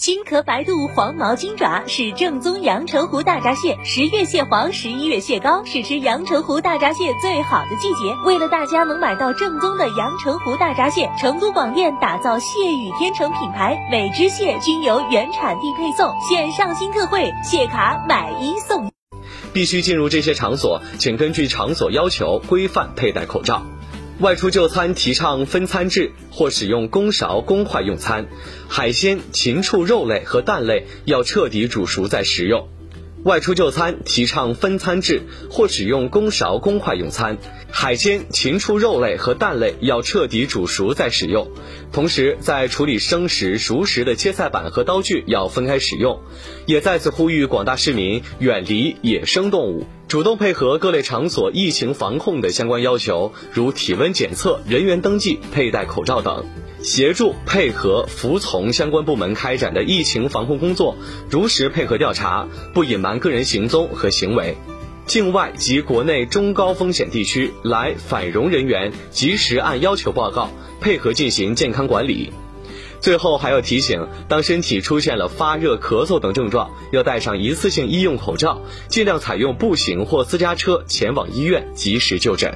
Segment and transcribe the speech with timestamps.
[0.00, 8.16] 金壳白肚黄毛金爪是正宗阳澄湖大闸蟹，十月蟹黄，十一月蟹膏，是吃阳澄湖大闸蟹最好的季节。
[8.24, 18.90] 为了大家能买到正宗的阳澄湖大闸蟹，成都广电打造蟹语天成品牌，每只蟹均由原产地配送，现上新特惠，蟹卡买一送。
[19.52, 23.64] 必须进入这些场所，请根据场所要求规范佩戴口罩。
[24.20, 28.26] 外出就餐提倡分餐制或使用公勺公筷用餐，
[28.68, 32.68] 海鲜、禽畜肉类和蛋类要彻底煮熟再食用。
[33.24, 37.38] 外出就餐提倡分餐制或使用公勺公筷用餐，
[37.70, 41.50] 海鲜、禽畜肉类和蛋类要彻底煮熟再使用。
[41.90, 46.20] 同时，在处理生食、熟食的切菜板和刀具要分开使用。
[46.66, 49.86] 也再次呼吁广大市民远离野生动物。
[50.10, 56.44] 主动配合各类场所疫情防控的相关要求，如体温检测、人员登记、佩戴口罩等，
[56.82, 60.96] 协助配合服从相关部门开展的疫情防控工作，
[61.30, 64.56] 如实配合调查，不隐瞒个人行踪和行为。
[65.06, 70.50] 境外及国内中高风险地区来返蓉人员，及时按要求报告，
[70.80, 72.32] 配合进行健康管理。
[73.00, 82.52] 最后还要提醒，当身体出现了发热、咳嗽等症状，要戴上一次性医用口罩，尽量采用步行或私家车前往医院及时就诊。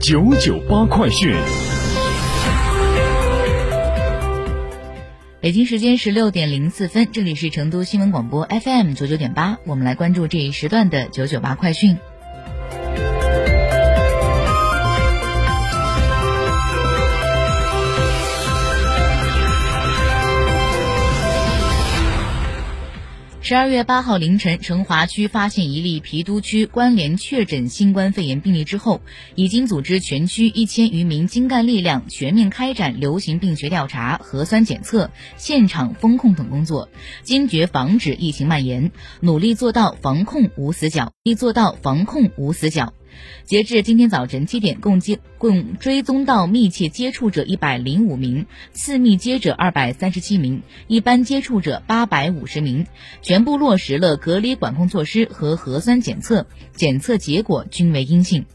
[0.00, 1.34] 九九八快讯。
[5.40, 11.98] 北京时间十六点零四分，这里是成都新闻广播 FM 九九点八，我们来关注这一时段的九九八快讯。
[23.48, 29.00] 十二月八号凌晨，成华区发现一例郫都区关联确诊新冠肺炎病例之后，
[29.36, 36.88] 已经组织全区一千余名精干力量全面开展流行病学调查、核酸检测、现场封控等工作，
[37.22, 38.90] 坚决防止疫情蔓延，
[39.20, 42.94] 努力做到防控无死角，力做到防控无死角。
[43.44, 52.86] 截至今天早晨七点，共接共追踪到密切接触者一百零五名，次密接者二百三十七名，一般接触者八百五十名，
[53.22, 58.46] 全部落实了隔离管控措施和核酸检测，检测结果均为阴性。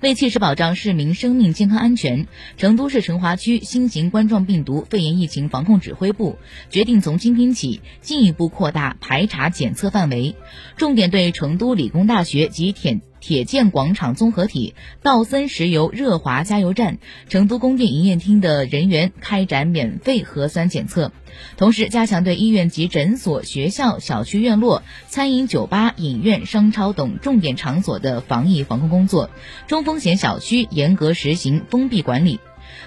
[0.00, 6.38] 为切实保障市民生命健康安全，成都市成华区新型冠状病毒肺炎疫情防控指挥部
[6.70, 10.34] 决定从今天起进一步扩大排查检测范围，
[10.76, 16.98] 重点对成都理工大学及铁铁建广场综合体、道森石油热华加油站、
[17.28, 21.10] 成都供电营业厅的人员开展免费核酸检测。
[21.56, 29.30] 同时，加强对医院及诊所、学校、小区院落、餐饮、酒吧、影院、商超等重点场所的防疫防控工作。
[29.66, 32.40] 中风险小区严格实行封闭管理。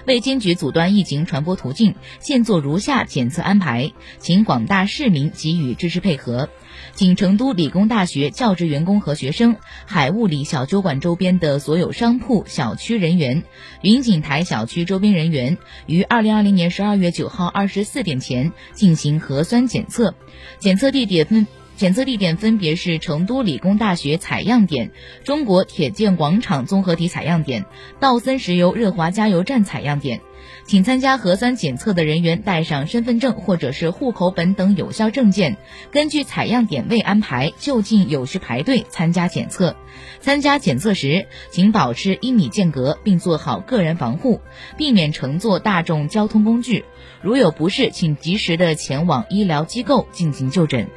[0.06, 6.48] 为坚决阻断疫情传播途径，现做如下检测安排，请广大市民给予支持配合。
[6.94, 13.44] 请成都理工大学教职员工和学生、海物理小酒馆周边的所有商铺、小区人员、
[13.82, 20.14] 云锦台小区周边人员，于二零二零年十二月九号二十四点前进行核酸检测。
[20.58, 21.46] 检测地点分
[21.76, 24.90] 检测地点分别是成都理工大学采样点、
[25.24, 27.64] 中国铁建广场综合体采样点、
[27.98, 30.20] 道森石油热华加油站采样点。
[30.64, 35.56] 请参加核酸检测的人员带上身份证或者是户口本等有效证件，
[35.90, 39.74] 根据采样点位安排，就近有序排队参加检测。
[40.20, 44.40] 参加检测时，请保持一米间隔，并做好个人防护，
[44.76, 46.84] 避免乘坐大众交通工具。
[47.22, 50.88] 如有不适，请及时的前往医疗机构进行就诊。